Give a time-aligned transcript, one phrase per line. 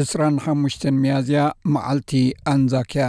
[0.00, 1.42] 2ስራሓሙሽተ መያዝያ
[1.74, 2.10] ማዓልቲ
[2.52, 3.04] ኣንዛኪያ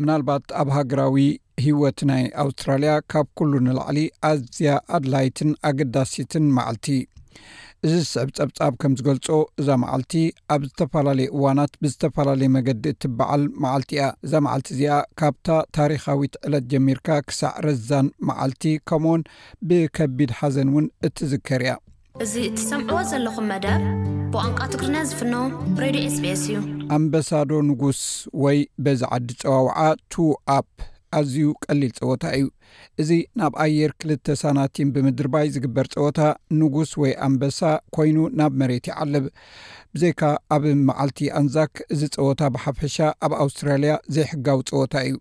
[0.00, 1.16] ምናልባት ኣብ ሃገራዊ
[1.64, 3.98] ሂወት ናይ ኣውስትራልያ ካብ ኩሉ ንላዕሊ
[4.30, 6.88] ኣዝያ ኣድላይትን ኣገዳሲትን ማዓልቲ
[7.86, 9.28] እዚ ዝስዕብ ፀብጻብ ከም ዝገልፆ
[9.62, 10.14] እዛ መዓልቲ
[10.54, 15.46] ኣብ ዝተፈላለየ እዋናት ብዝተፈላለየ መገዲ እትበዓል መዓልቲ እያ እዛ መዓልቲ እዚኣ ካብታ
[15.80, 19.24] ታሪካዊት ዕለት ጀሚርካ ክሳዕ ረዛን መዓልቲ ከምኡዎን
[19.70, 21.74] ብከቢድ ሓዘን እውን እትዝከር እያ
[22.26, 23.82] እዚ እትሰምዕዎ ዘለኹም መደር
[24.34, 25.20] ብንቃ ትጉሪና ዝፍ
[25.82, 26.54] ሬስs እዩ
[26.96, 28.00] ኣምበሳዶ ንጉስ
[28.44, 29.76] ወይ በዚ ዓዲ ፀዋውዓ
[30.12, 30.24] ቱ
[30.56, 30.66] ኣፕ
[31.18, 32.44] ኣዝዩ ቀሊል ፀወታ እዩ
[33.02, 33.10] እዚ
[33.40, 36.18] ናብ ኣየር ክልተ ሳናቲን ብምድር ባይ ዝግበር ፀወታ
[36.58, 37.60] ንጉስ ወይ ኣንበሳ
[37.98, 39.26] ኮይኑ ናብ መሬት ይዓልብ
[39.94, 40.22] ብዘይካ
[40.56, 45.16] ኣብ መዓልቲ አንዛክ እዚ ፀወታ ብሓፈሻ ኣብ ኣውስትራልያ ዘይሕጋው ፀወታ እዩ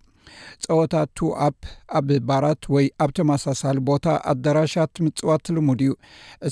[0.65, 1.57] ፀወታት ቱ ኣፕ
[1.99, 5.93] ኣብባራት ወይ ኣብ ተመሳሳሊ ቦታ ኣዳራሻት ምፅዋት ልሙድ እዩ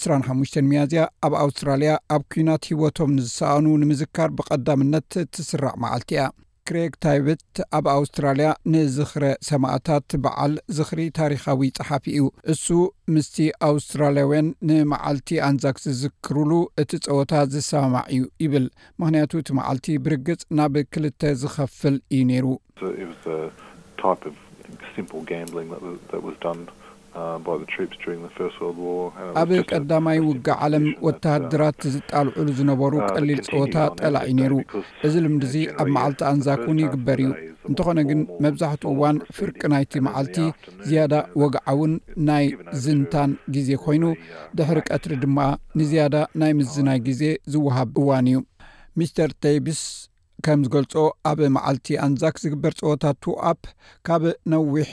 [0.06, 6.26] 2ራሓሙሽ መያዝያ ኣብ ኣውስትራልያ ኣብ ኩናት ሂወቶም ዝሰኣኑ ንምዝካር ብቐዳምነት ትስራዕ መዓልቲ ያ
[6.70, 12.66] ክሬክ ታይብት ኣብ ኣውስትራልያ ንዝኽረ ሰማእታት በዓል ዝኽሪ ታሪካዊ ፀሓፊ እዩ እሱ
[13.16, 13.38] ምስቲ
[13.70, 16.52] ኣውስትራልያውያን ንመዓልቲ ኣንዛክ ዝዝክርሉ
[16.84, 18.66] እቲ ፀወታ ዝሰማዕ እዩ ይብል
[19.04, 22.46] ምክንያቱ እቲ መዓልቲ ብርግፅ ናብ ክልተ ዝኸፍል እዩ ነይሩ
[29.42, 34.54] ኣብ ቀዳማይ ውጊ ዓለም ወተሃድራት ዝጣልዑሉ ዝነበሩ ቀሊል ፀወታ ጠላዒ ነይሩ
[35.08, 37.30] እዚ ልምድዙ ኣብ መዓልቲ ኣንዛክውን ይግበር እዩ
[37.70, 40.38] እንተኾነ ግን መብዛሕትኡ እዋን ፍርቂ ናይቲ መዓልቲ
[40.90, 41.94] ዝያዳ ወግዓውን
[42.30, 42.46] ናይ
[42.86, 44.04] ዝንታን ግዜ ኮይኑ
[44.60, 45.40] ድሕሪ ቀትሪ ድማ
[45.82, 47.24] ንዝያዳ ናይ ምዝናይ ግዜ
[47.56, 48.30] ዝወሃብ እዋን
[49.04, 49.82] እዩስይስ
[50.46, 50.96] ከም ዝገልፆ
[51.30, 53.62] ኣብ መዓልቲ ኣንዛክ ዝግበር ፅወታቱ ኣፕ
[54.08, 54.90] ካብ ነዊሕ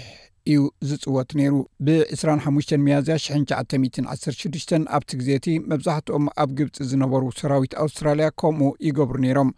[0.52, 1.52] እዩ ዝፅወት ነይሩ
[1.86, 3.16] ብ25 መያዝያ
[3.50, 9.50] 916 ኣብቲ ግዜቲ መብዛሕትኦም ኣብ ግብፂ ዝነበሩ ሰራዊት ኣውስትራልያ ከምኡ ይገብሩ ነይሮም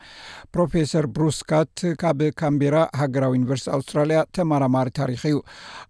[0.57, 1.73] ፕሮፌሰር ብሩስካት
[2.03, 5.39] ካብ ካምቤራ ሃገራዊ ዩኒቨርሲቲ ኣውስትራልያ ተማራማሪ ታሪክ እዩ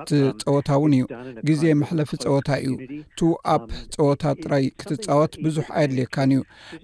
[0.45, 1.05] ፀወታ እውን እዩ
[1.49, 2.73] ግዜ መሕለፊ ፀወታ እዩ
[3.21, 3.23] ቱ
[3.55, 3.67] ኣፕ
[3.97, 6.43] ፀወታ ጥራይ ክትፃወት ብዙሕ ኣይድልየካን እዩ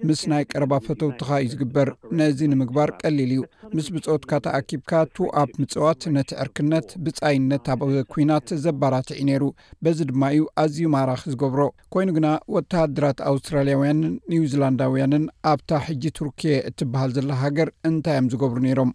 [0.09, 1.89] ምስ ናይ ቀረባ ፈተውትካ እዩ ዝግበር
[2.19, 3.41] ነዚ ንምግባር ቀሊል እዩ
[3.75, 9.43] ምስ ብፀወትካ ተኣኪብካ ቱኣፕ ምፅዋት ነቲ ዕርክነት ብፃይነት ኣብ um, ኩናት ዘባራትዒ ነይሩ
[9.85, 11.61] በዚ ድማ እዩ ኣዝዩ ማራኪ ዝገብሮ
[11.93, 13.99] ኮይኑ ግና ወተሃድራት ኣውስትራልያውያን
[14.41, 18.91] ው ዚላንዳውያንን ኣብታ ሕጂ ቱርኪ እትበሃል ዘላ ሃገር እንታይ እዮም ዝገብሩ ነይሮም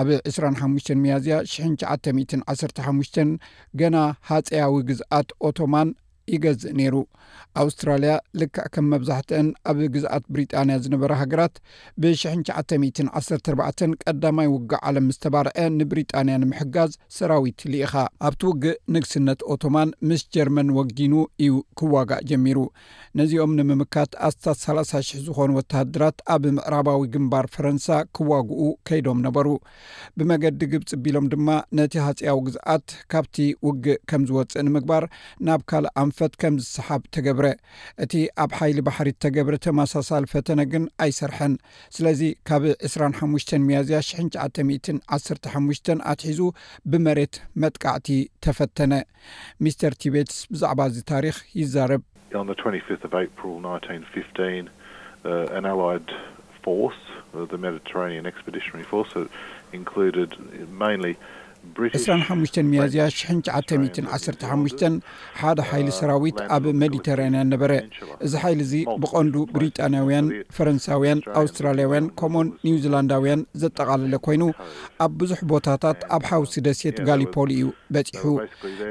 [0.00, 3.20] ኣብ 25 መያዝያ 6915
[3.82, 3.96] ገና
[4.30, 5.90] ሃፀያዊ ግዝኣት ኦቶማን
[6.34, 6.96] ይገዝእ ነይሩ
[7.62, 11.54] ኣውስትራልያ ልክዕ ከም መብዛሕትአን ኣብ ግዝኣት ብሪጣንያ ዝነበረ ሃገራት
[12.02, 17.94] ብ914 ቀዳማይ ውጊእ ዓለም ምዝተባርዐ ንብሪጣንያ ንምሕጋዝ ሰራዊት ሊኢኻ
[18.28, 21.14] ኣብቲ ውግእ ንግስነት ኦቶማን ምስ ጀርመን ወጊኑ
[21.46, 22.58] እዩ ክዋጋእ ጀሚሩ
[23.20, 27.88] ነዚኦም ንምምካት ኣስታት 3ሳ00 ዝኮኑ ወተሃድራት ኣብ ምዕራባዊ ግንባር ፈረንሳ
[28.18, 29.48] ክዋግኡ ከይዶም ነበሩ
[30.18, 31.48] ብመገዲ ግብፂ ቢሎም ድማ
[31.80, 33.36] ነቲ ሃፂያው ግዝኣት ካብቲ
[33.68, 35.04] ውግእ ከም ዝወፅእ ንምግባር
[35.46, 37.46] ናብ ካልእ ፈት ከም ዝሰሓብ ተገብረ
[38.04, 38.12] እቲ
[38.44, 41.54] ኣብ ሓይሊ ባሕሪት ተገብረ ተመሳሳሊ ፈተነ ግን ኣይሰርሐን
[41.96, 43.98] ስለዚ ካብ 25ሽ መያዝያ
[44.38, 46.40] 915 ኣትሒዙ
[46.92, 47.34] ብመሬት
[47.64, 48.08] መጥቃዕቲ
[48.46, 48.92] ተፈተነ
[49.66, 52.02] ሚስተር ቲቤትስ ብዛዕባ እዚ ታሪኽ ይዛረብ
[61.74, 64.98] 2ሓ መያዝያ 915
[65.42, 67.72] ሓደ ሓይሊ ሰራዊት uh, ኣብ ሜዲተራንያን ነበረ
[68.26, 74.42] እዚ ሓይሊ እዚ ብቐንዱ ብሪጣንያውያን ፈረንሳውያን ኣውስትራልያውያን ከምኡን ኒውዚላንዳውያን ዘጠቓለለ ኮይኑ
[75.06, 78.24] ኣብ ብዙሕ ቦታታት ኣብ ሓውስ ደሴት ጋሊፖሊ እዩ በፂሑ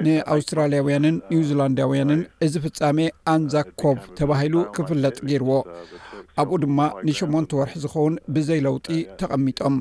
[0.07, 2.99] ንኣውስትራልያውያንን ኒውዚላንዳውያንን እዚ ፍጻሜ
[3.35, 5.67] ኣንዛኮቭ ተባሂሉ ክፍለጥ ገይርዎ uh,
[6.41, 8.87] ኣብኡ ድማ ንሽሞንተ ወርሒ ዝኸውን ብዘይለውጢ
[9.19, 9.75] ተቐሚጦም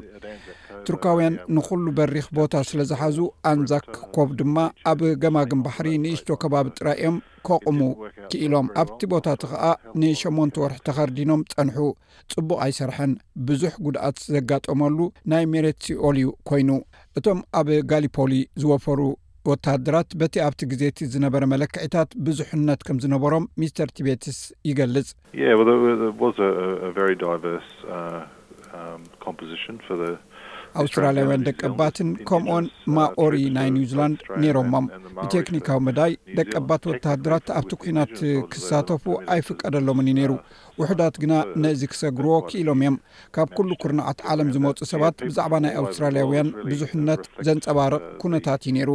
[0.89, 3.19] ትርካውያን ንኩሉ በሪኽ ቦታ ስለ ዝሓዙ
[3.53, 3.87] ኣንዛክ
[4.17, 4.57] ኮብ ድማ
[4.91, 7.17] ኣብ ገማግን ባሕሪ ንእሽቶ ከባቢ ጥራይ እዮም
[7.47, 7.81] ከቕሙ
[8.33, 9.69] ክኢሎም ኣብቲ ቦታ ቲ ከዓ
[10.03, 11.79] ን8ሞንተ ወርሒ ተኸርዲኖም ጸንሑ
[12.33, 13.15] ጽቡቕ ኣይሰርሐን
[13.49, 14.99] ብዙሕ ጉድኣት ዘጋጠመሉ
[15.33, 16.71] ናይ ሜሬሲኦልዩ ኮይኑ
[17.21, 18.33] እቶም ኣብ ጋሊፖሊ
[18.63, 19.01] ዝወፈሩ
[19.51, 24.39] ወታሃድራት በቲ ኣብቲ ግዜቲ ዝነበረ መለክዒታት ብዙሕነት ከም ዝነበሮም ሚስተር ቲቤትስ
[24.71, 25.09] ይገልጽ
[30.81, 32.67] ኣውስትራልያውያን ደቀ ባትን ከምኡዎን
[32.97, 34.89] ማኦሪ ናይ ኒውዚላንድ ነሮሞምብ
[35.35, 38.15] ቴክኒካዊ መዳይ ደቀ ባት ወተሃድራት ኣብቲ ኩናት
[38.53, 39.05] ክሳተፉ
[39.35, 40.33] ኣይፍቀደሎምን ዩ ነይሩ
[40.81, 41.33] ውሕዳት ግና
[41.63, 42.97] ነእዚ ክሰግርዎ ክኢሎም እዮም
[43.35, 48.91] ካብ ኩሉ ኩርናዓት ዓለም ዝመፁ ሰባት ብዛዕባ ናይ ኣውስትራልያውያን ብዙሕነት ዘንፀባርቕ ኩነታት እዩ ነይሩ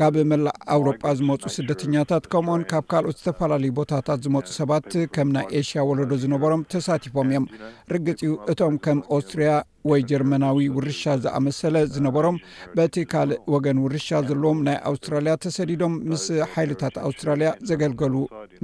[0.00, 5.86] ካብ መላዕ ኣውሮጳ ዝመፁ ስደተኛታት ከምኡዎን ካብ ካልኦት ዝተፈላለዩ ቦታታት ዝመፁ ሰባት ከም ናይ ኤሽያ
[5.90, 7.48] ወለዶ ዝነበሮም ተሳቲፎም እዮም
[7.96, 9.54] ርግፂ ኡ እቶም ከም ኦስትሪያ
[9.90, 12.36] ወይ ጀርመናዊ ውርሻ ዝኣመሰለ ዝነበሮም
[12.76, 16.24] በቲ ካልእ ወገን ውርሻ ዘለዎም ናይ ኣውስትራልያ ተሰዲዶም ምስ
[16.54, 18.14] ሓይልታት ኣውስትራልያ ዘገልገሉ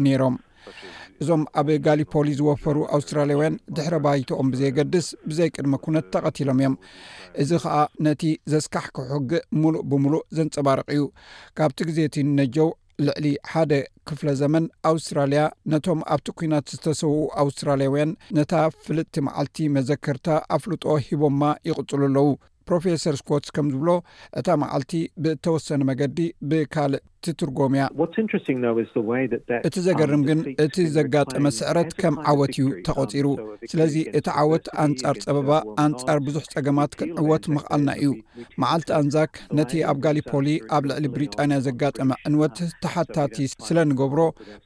[0.07, 0.37] ነይሮም
[1.23, 6.75] እዞም ኣብ ጋሊፖሊ ዝወፈሩ ኣውስትራለያውያን ድሕሪ ባይትኦም ብዘየገድስ ብዘይ ቅድሚ ኩነት ተቐቲሎም እዮም
[7.43, 7.77] እዚ ከዓ
[8.07, 8.23] ነቲ
[8.55, 11.05] ዘስካሕ ክሕጊእ ሙሉእ ብምሉእ ዘንፀባርቂ እዩ
[11.61, 12.71] ካብቲ ግዜ ቲ ነጀው
[13.07, 13.73] ልዕሊ ሓደ
[14.09, 15.41] ክፍለ ዘመን ኣውስትራልያ
[15.73, 18.53] ነቶም ኣብቲ ኩናት ዝተሰውኡ ኣውስትራልያውያን ነታ
[18.85, 22.29] ፍልቲ መዓልቲ መዘከርታ ኣፍልጦ ሂቦማ ይቕፅሉ ኣለዉ
[22.71, 23.91] ፕሮፌሰር ስኮትስ ከም ዝብሎ
[24.41, 24.93] እታ መዓልቲ
[25.25, 26.19] ብተወሰነ መገዲ
[26.51, 27.03] ብካልእ
[27.41, 27.85] ትርጎም እያ
[29.67, 33.27] እቲ ዘገርም um, ግን እቲ ዘጋጠመ ስዕረት ከም ዓወት እዩ ተቆፂሩ
[33.73, 35.51] ስለዚ እቲ ዓወት ኣንጻር ፀበባ
[35.85, 38.11] ኣንጻር ብዙሕ ፀገማት ክንዕወት ምኽኣልና እዩ
[38.63, 43.37] መዓልቲ ኣንዛክ ነቲ ኣብ ጋሊፖሊ ኣብ ልዕሊ ብሪጣንያ ዘጋጠመ ዕንወት ተሓታቲ
[43.67, 44.21] ስለንገብሮ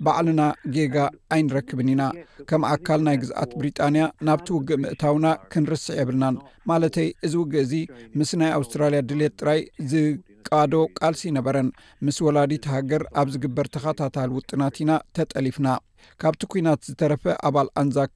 [0.06, 0.43] ባዕልና
[0.76, 0.97] ጌጋ
[1.37, 2.03] ኣይንረክብን ኢና
[2.50, 6.38] ከም ኣካል ናይ ግዝኣት ብሪጣንያ ናብቲ ውግእ ምእታውና ክንርስሕ የብልናን
[6.73, 7.82] ማለተይ እዚ ውግእ ዚ
[8.20, 9.61] ምስ ናይ ኣውስትራልያ ድልት ጥራይ
[9.93, 10.05] ዝ
[10.52, 11.69] ቃዶ ቃልሲ ነበረን
[12.06, 15.69] ምስ ወላዲት ሃገር ኣብ ዝግበር ተኸታታል ውጥናት ኢና ተጠሊፍና
[16.22, 18.12] ካብቲ ኩናት ዝተረፈ ኣባል ኣንዛክ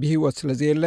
[0.00, 0.84] ብሂወት ስለ ዘየለ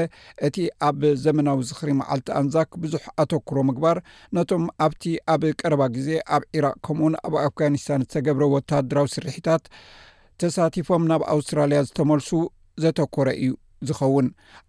[0.47, 0.55] እቲ
[0.87, 3.99] ኣብ ዘመናዊ ዝኽሪ መዓልቲ ኣንዛክ ብዙሕ ኣተኩሮ ምግባር
[4.37, 5.03] ነቶም ኣብቲ
[5.33, 9.63] ኣብ ቀረባ ግዜ ኣብ ኢራቅ ከምኡውን ኣብ ኣፍጋኒስታን ዝተገብረ ወተሃድራዊ ስርሕታት
[10.43, 12.31] ተሳቲፎም ናብ ኣውስትራልያ ዝተመልሱ
[12.85, 13.53] ዘተኮረ እዩ
[13.87, 14.27] ዝኸውን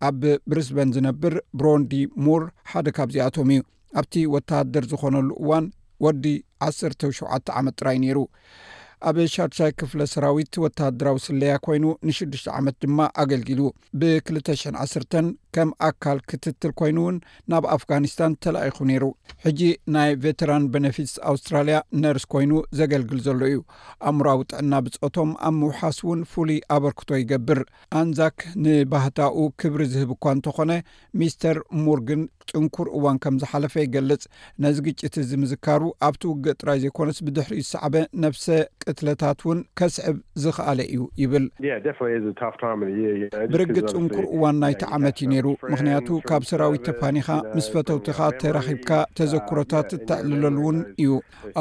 [0.09, 1.93] ኣብ ብርስበን ዝነብር ብሮንዲ
[2.27, 3.61] ሙር ሓደ ካብዚኣቶም እዩ
[4.01, 5.67] ኣብቲ ወታደር ዝኾነሉ እዋን
[6.05, 6.25] ወዲ
[6.71, 6.79] 1ሰ
[7.19, 8.19] ሸተ ዓመት ጥራይ ነይሩ
[9.09, 13.61] ኣብ ሻርቻይ ክፍለ ሰራዊት ወተሃድራዊ ስለያ ኮይኑ ንሽዱሽተ ዓመት ድማ ኣገልጊሉ
[14.01, 14.39] ብ2
[14.85, 14.95] 1ስ
[15.57, 17.17] ከም ኣካል ክትትል ኮይኑ እውን
[17.53, 19.05] ናብ ኣፍጋኒስታን ተላኢኹ ነይሩ
[19.45, 19.61] ሕጂ
[19.95, 23.61] ናይ ቬተራን ቤነፊትስ ኣውስትራልያ ነርስ ኮይኑ ዘገልግል ዘሎ እዩ
[24.11, 27.61] ኣእምራዊ ጥዕና ብፆቶም ኣብ ምውሓስ እውን ፍሉይ ኣበርክቶ ይገብር
[28.01, 30.73] ኣንዛክ ንባህታኡ ክብሪ ዝህብ እኳ እንተኾነ
[31.23, 34.23] ሚስተር ሙርግን ፅንኩር እዋን ከም ዝሓለፈ ይገልፅ
[34.65, 38.47] ነዚ ግጭቲ ዝምዝካሩ ኣብቲ ውግ ጥራይ ዘይኮነስ ብድሕሪ ዝሰዕበ ነብሰ
[38.85, 41.45] ቅትለታት ውን ከስዕብ ዝክኣለ እዩ ይብል
[43.57, 45.38] ብርጊ ፅንኩር እዋን ናይቲ ዓመት እዩ
[45.73, 51.13] ምክንያቱ ካብ ሰራዊት ተፋኒካ ምስ ፈተውቲካ ተረኺብካ ተዘክሮታት ተዕልለሉ እውን እዩ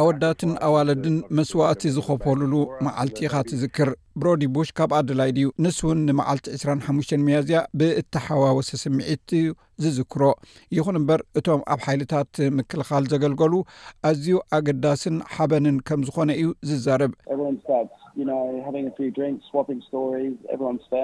[0.01, 2.53] ኣወዳትን ኣዋለድን መስዋእቲ ዝኸፈሉሉ
[2.87, 3.89] መዓልቲኢካ ትዝክር
[4.21, 9.47] ብሮዲ ቡሽ ካብ ኣደላይ ድዩ ንስ እውን ንመዓልቲ 25 መያዝያ ብእተሓዋወሰ ስሚዒትዩ
[9.83, 10.23] ዝዝክሮ
[10.77, 13.53] ይኹን እምበር እቶም ኣብ ሓይልታት ምክልኻል ዘገልገሉ
[14.09, 17.11] ኣዝዩ ኣገዳስን ሓበንን ከም ዝኾነ እዩ ዝዛርብ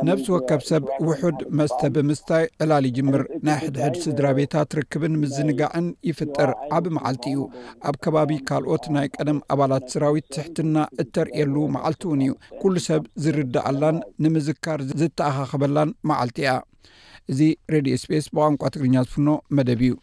[0.10, 6.52] ነብሲ ወከብ ሰብ ውሑድ መስተ ብምስታይ ዕላል ይጅምር ናይ ሕድሕድ ስድራ ቤታት ርክብን ምዝንጋዕን ይፍጥር
[6.78, 7.42] ዓብ መዓልቲ እዩ
[7.90, 12.32] ኣብ ከባቢ ካልኦት ናይ ቀደም ኣባላት ስራዊት ትሕትና እተርእየሉ መዓልቲ እውን እዩ
[12.64, 16.54] ኩሉ ሰብ ዝርዳኣላን ንምዝካር ዝተኣካኸበላን መዓልቲ እያ
[17.34, 17.40] እዚ
[17.76, 19.30] ሬድዮ ስፔስ ብቋንቋ ትግርኛ ዝፍኖ
[19.60, 19.94] መደብ እዩ